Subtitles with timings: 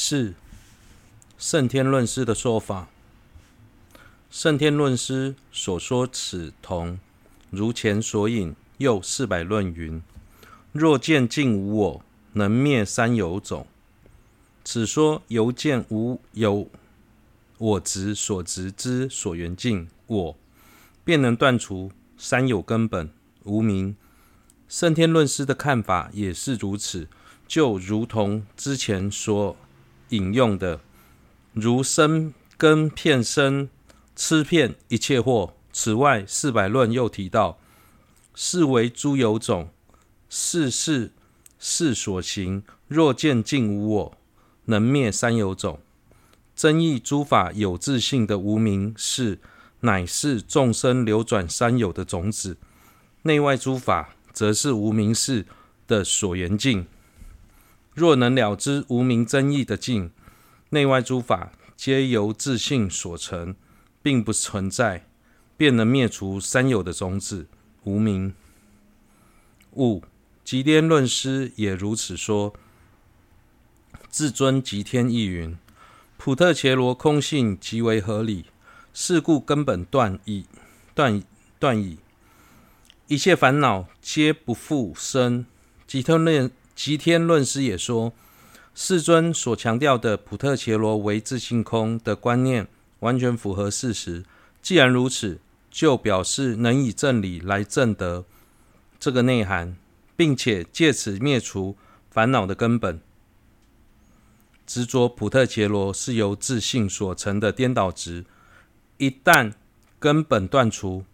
[0.00, 0.32] 是
[1.36, 2.86] 圣天论师的说法。
[4.30, 7.00] 圣天论师所说此同，
[7.50, 8.54] 如前所引。
[8.76, 10.00] 又四百论云：
[10.70, 12.04] 若见尽无我，
[12.34, 13.66] 能灭三有种。
[14.62, 16.70] 此说由见无有
[17.56, 20.36] 我执所执之所缘境我，
[21.04, 23.10] 便能断除三有根本
[23.42, 23.96] 无明。
[24.68, 27.08] 圣天论师的看法也是如此，
[27.48, 29.56] 就如同之前所
[30.10, 30.80] 引用的，
[31.52, 33.68] 如生根片身，
[34.14, 35.52] 吃片一切惑。
[35.72, 37.58] 此外，四百论又提到，
[38.34, 39.70] 是为诸有种，
[40.28, 41.12] 是是
[41.58, 42.62] 是所行。
[42.86, 44.18] 若见尽无我，
[44.64, 45.80] 能灭三有种。
[46.54, 49.38] 增益诸法有自性的无明是，
[49.80, 52.56] 乃是众生流转三有的种子。
[53.22, 54.10] 内外诸法。
[54.30, 55.46] 则是无明是
[55.88, 56.86] 的所缘境。
[57.98, 60.12] 若能了知无明增益的境，
[60.70, 63.56] 内外诸法皆由自性所成，
[64.00, 65.08] 并不存在，
[65.56, 67.48] 便能灭除三有的种子
[67.82, 68.32] 无明。
[69.72, 70.04] 五
[70.44, 72.54] 极天论师也如此说。
[74.10, 75.58] 至尊极天亦云：
[76.16, 78.46] 普特伽罗空性极为合理，
[78.94, 80.46] 是故根本断矣，
[80.94, 81.22] 断
[81.58, 81.98] 断矣。
[83.08, 85.44] 一切烦恼皆不复生。
[85.88, 88.12] 寂天论吉天论师也说，
[88.72, 92.68] 世尊所强调的普特伽罗为自性空的观念，
[93.00, 94.24] 完全符合事实。
[94.62, 95.40] 既然如此，
[95.72, 98.24] 就表示能以正理来证得
[99.00, 99.76] 这个内涵，
[100.16, 101.76] 并且借此灭除
[102.12, 103.00] 烦恼的根本。
[104.64, 108.24] 执着普特伽罗是由自性所成的颠倒执，
[108.98, 109.52] 一旦
[109.98, 111.04] 根本断除，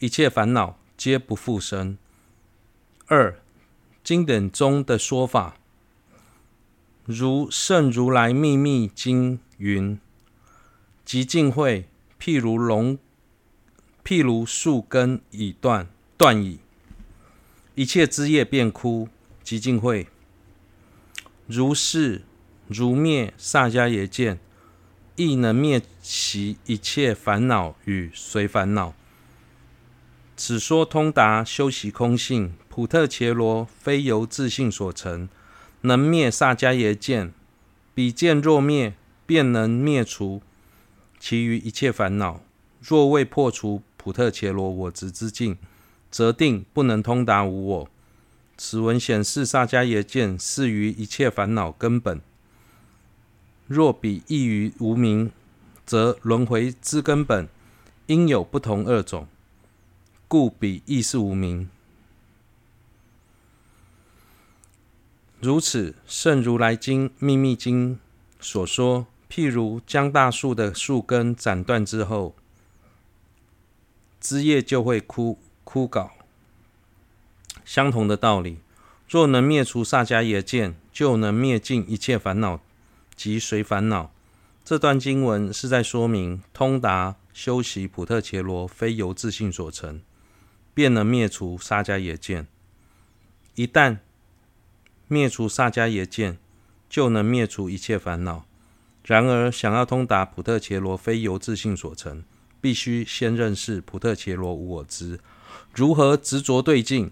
[0.00, 0.76] 一切烦恼。
[0.96, 1.96] 皆不复生。
[3.06, 3.38] 二
[4.04, 5.56] 经典中的说法，
[7.06, 9.98] 如《圣如来秘密经》云
[11.06, 11.88] ：“即尽会，
[12.20, 12.98] 譬如龙，
[14.04, 15.88] 譬如树根已断，
[16.18, 16.58] 断矣，
[17.74, 19.08] 一切枝叶便枯。
[19.42, 20.08] 即尽会，
[21.46, 22.24] 如是
[22.66, 24.38] 如灭萨迦耶见，
[25.16, 28.92] 亦能灭其一切烦恼与随烦恼。”
[30.36, 35.28] 此说通达修习空性，普特伽罗非由自信所成，
[35.82, 37.32] 能灭萨迦耶见。
[37.94, 40.42] 彼见若灭，便能灭除
[41.20, 42.40] 其余一切烦恼。
[42.80, 45.56] 若未破除普特伽罗我执之境，
[46.10, 47.88] 则定不能通达无我。
[48.56, 52.20] 此文显示萨迦耶见是于一切烦恼根本。
[53.68, 55.30] 若彼异于无明，
[55.86, 57.48] 则轮回之根本
[58.06, 59.28] 应有不同二种。
[60.26, 61.70] 故彼亦是无明。
[65.44, 67.96] 如此，《圣如来经秘密经》
[68.40, 72.34] 所说，譬如将大树的树根斩断之后，
[74.18, 76.08] 枝叶就会枯枯槁。
[77.62, 78.60] 相同的道理，
[79.06, 82.62] 若能灭除萨迦耶见，就能灭尽一切烦恼
[83.14, 84.10] 及随烦恼。
[84.64, 90.00] 这段经文是在说明，通达修习普特伽罗非由自信所成。
[90.72, 92.46] 便能灭除萨迦耶见。
[93.56, 93.98] 一旦
[95.08, 96.38] 灭除萨迦耶见，
[96.88, 98.44] 就能灭除一切烦恼。
[99.04, 102.24] 然而，想要通达普特伽罗非由自性所成，
[102.60, 105.20] 必须先认识普特伽罗无我知。
[105.74, 107.10] 如何执着对境？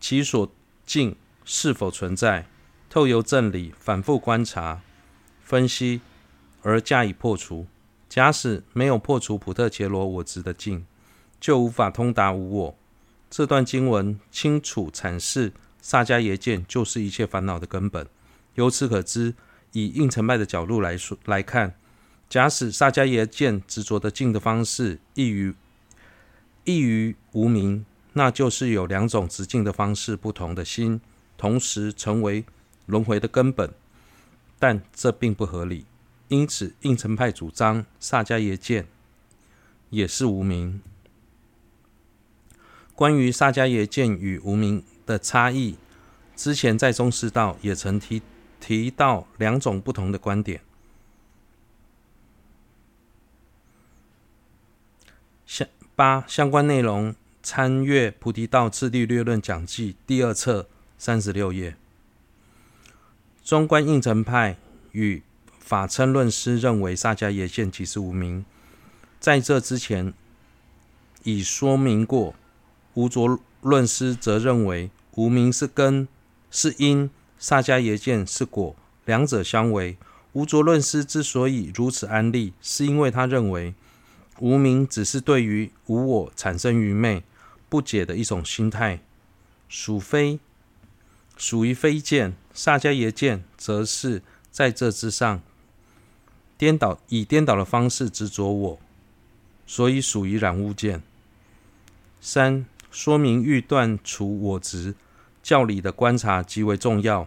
[0.00, 0.52] 其所
[0.84, 2.46] 境是否存在？
[2.90, 4.80] 透由正理反复观察、
[5.42, 6.00] 分析
[6.62, 7.66] 而加以破除。
[8.08, 10.86] 假使没有破除普特伽罗我执的境，
[11.38, 12.78] 就无法通达无我。
[13.28, 18.06] 这段经文清楚阐释，萨迦耶见就是一切烦恼的根本。
[18.54, 19.34] 由此可知，
[19.72, 21.74] 以应成派的角度来说来看，
[22.28, 25.54] 假使萨迦耶见执着的境的方式异于
[26.64, 31.00] 异于无明，那就是有两种执境的方式不同的心，
[31.36, 32.44] 同时成为
[32.86, 33.72] 轮回的根本。
[34.58, 35.86] 但这并不合理，
[36.26, 38.88] 因此应成派主张萨迦耶见
[39.90, 40.82] 也是无明。
[42.96, 45.78] 关于萨迦耶见与无明的差异，
[46.36, 48.20] 之前在中士道也曾提
[48.60, 50.60] 提到两种不同的观点。
[55.46, 55.66] 相
[55.96, 60.68] 八相关内容参阅《菩提道次第略论讲记》第二册
[60.98, 61.74] 三十六页。
[63.42, 64.58] 中观应成派
[64.92, 65.22] 与
[65.58, 68.44] 法称论师认为萨迦耶见即是无明，
[69.18, 70.12] 在这之前
[71.22, 72.34] 已说明过。
[72.94, 76.06] 无着论师则认为无名是根
[76.48, 77.10] 是因，
[77.40, 79.98] 萨迦耶见是果，两者相违。
[80.32, 83.74] 无卓论师之所以如此安立，是因为他认为
[84.38, 87.24] 无名只是对于无我产生愚昧
[87.68, 89.00] 不解的一种心态，
[89.68, 90.38] 属非
[91.36, 92.36] 属于非见。
[92.54, 94.22] 萨迦耶见则是
[94.52, 95.42] 在这之上
[96.56, 98.78] 颠倒，以颠倒的方式执着我，
[99.66, 101.02] 所以属于染污见。
[102.20, 104.94] 三、说明欲断除我执，
[105.48, 107.26] 教理的观察极为重要。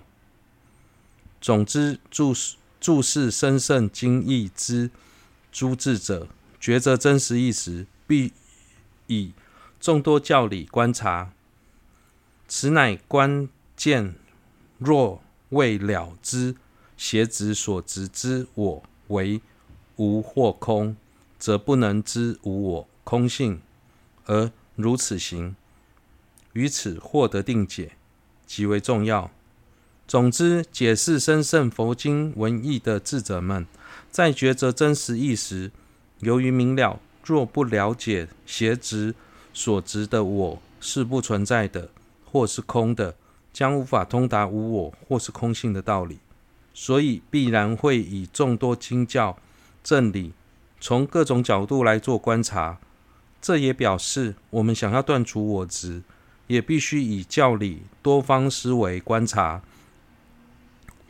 [1.41, 2.35] 总之，注
[2.79, 4.91] 注释深胜经义之
[5.51, 6.27] 诸智者，
[6.61, 8.31] 抉择真实意时，必
[9.07, 9.33] 以
[9.79, 11.33] 众多教理观察，
[12.47, 14.13] 此乃关键。
[14.77, 16.55] 若未了知
[16.95, 19.41] 邪执所执之我为
[19.95, 20.95] 无或空，
[21.39, 23.59] 则不能知无我空性，
[24.25, 25.55] 而如此行，
[26.53, 27.93] 于此获得定解，
[28.51, 29.31] 极为重要。
[30.05, 33.65] 总之，解释深胜佛经文义的智者们，
[34.09, 35.71] 在抉择真实义时，
[36.19, 39.15] 由于明了，若不了解邪执
[39.53, 41.87] 所执的我是不存在的，
[42.29, 43.15] 或是空的，
[43.53, 46.19] 将无法通达无我或是空性的道理，
[46.73, 49.37] 所以必然会以众多经教
[49.81, 50.33] 正理，
[50.81, 52.79] 从各种角度来做观察。
[53.41, 56.03] 这也表示，我们想要断除我执，
[56.51, 59.61] 也必须以教理多方思维观察。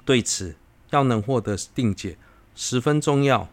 [0.05, 0.55] 对此，
[0.91, 2.15] 要能获得定解，
[2.55, 3.49] 十分重要。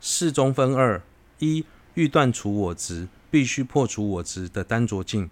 [0.00, 1.02] 事中分二：
[1.40, 5.28] 一、欲断除我执，必须破除我执的单着境。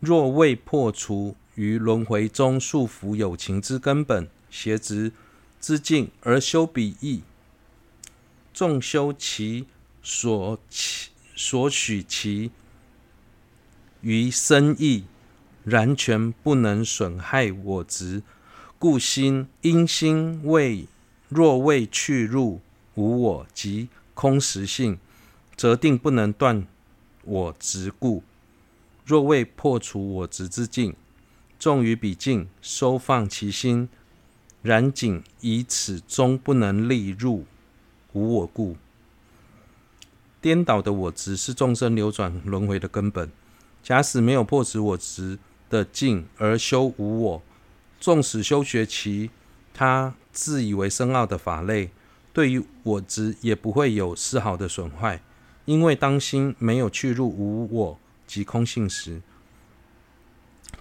[0.00, 5.12] 若未破除于轮回中束缚有情之根本邪执
[5.60, 7.22] 之境，而修彼义，
[8.52, 9.68] 纵修其
[10.02, 12.50] 所其所许其
[14.00, 15.04] 于生意。
[15.64, 18.24] 然全不能损害我执，
[18.80, 20.88] 故心因心未
[21.28, 22.60] 若未去入
[22.96, 24.98] 无我及空实性，
[25.54, 26.66] 则定不能断
[27.22, 28.24] 我执故。
[29.06, 30.96] 若未破除我执之境，
[31.60, 33.88] 重于彼境收放其心，
[34.62, 37.44] 然仅以此终不能立入
[38.14, 38.76] 无我故。
[40.42, 43.30] 颠倒的我执是众生流转轮回的根本。
[43.82, 45.38] 假使没有破除我执，
[45.70, 47.42] 的境而修无我，
[47.98, 49.30] 纵使修学其
[49.72, 51.90] 他自以为深奥的法类，
[52.32, 55.22] 对于我执也不会有丝毫的损坏，
[55.64, 59.22] 因为当心没有去入无我及空性时，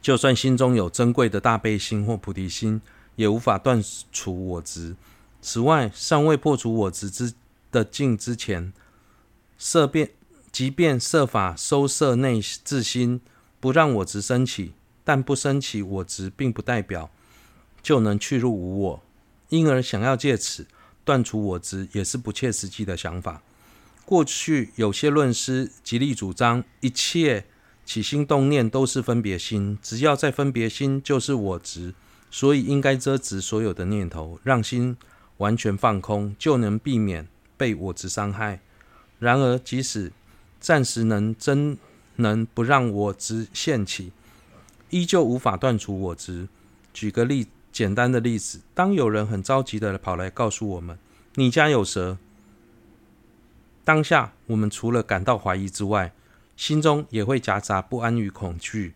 [0.01, 2.81] 就算心中有珍贵的大悲心或菩提心，
[3.15, 3.81] 也无法断
[4.11, 4.95] 除我执。
[5.41, 7.33] 此外，尚未破除我执之
[7.71, 8.71] 的境之前，
[9.61, 10.09] 设便
[10.51, 13.21] 即便设法收摄内自心，
[13.59, 14.73] 不让我执升起。
[15.03, 17.11] 但不升起我执，并不代表
[17.83, 19.03] 就能去入无我，
[19.49, 20.65] 因而想要借此
[21.05, 23.43] 断除我执，也是不切实际的想法。
[24.03, 27.45] 过去有些论师极力主张，一切
[27.85, 31.93] 起心动念都是分别心，只要在分别心就是我执，
[32.31, 34.97] 所以应该遮止所有的念头，让心
[35.37, 38.61] 完全放空，就能避免被我执伤害。
[39.21, 40.11] 然而，即使
[40.59, 41.77] 暂时能真
[42.15, 44.11] 能不让我执现起，
[44.89, 46.47] 依旧无法断除我执。
[46.91, 50.97] 举个例，简单的例子，当有人很着急的跑来告诉我们
[51.35, 52.17] ：“你家有蛇。”
[53.85, 56.13] 当下我们除了感到怀疑之外，
[56.57, 58.95] 心中也会夹杂不安与恐惧。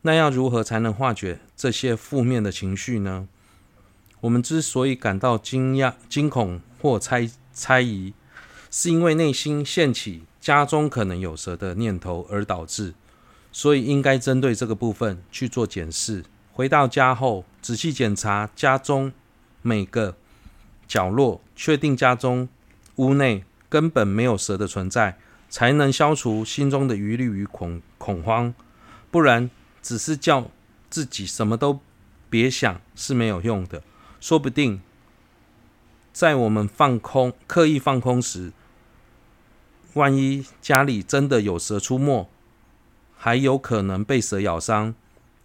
[0.00, 3.28] 那要如何才能化解这些负面的情绪呢？
[4.22, 8.14] 我们之所以感到惊讶、惊恐或猜猜疑，
[8.70, 12.94] 是因为内心现起家中可能有蛇的念头而导致。
[13.52, 16.24] 所以应该针对这个部分去做检视。
[16.52, 19.12] 回到家后，仔细检查家中
[19.60, 20.16] 每个
[20.86, 22.48] 角落，确定家中
[22.96, 28.54] 屋内根本没有蛇的存在，才能消除心中的疑虑与恐恐慌。
[29.10, 29.50] 不然，
[29.82, 30.48] 只是叫
[30.88, 31.80] 自己什么都
[32.28, 33.82] 别想是没有用的。
[34.20, 34.80] 说不定
[36.12, 38.52] 在我们放空、刻意放空时，
[39.94, 42.28] 万一家里真的有蛇出没，
[43.16, 44.94] 还有可能被蛇咬伤。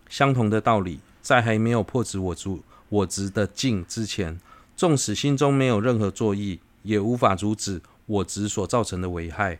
[0.08, 2.60] 相同的道理，在还没有破除我执
[2.90, 4.40] 我执的境之前，
[4.78, 9.60] 纵使心中没有任何作意，也无法阻止我执所造成的危害。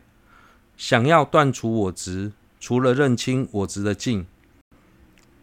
[0.76, 4.26] 想要断除我执，除了认清我执的境，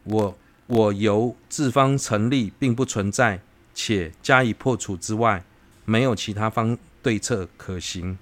[0.05, 3.41] 我我由自方成立并不存在，
[3.73, 5.43] 且加以破除之外，
[5.83, 8.17] 没有其他方对策可行。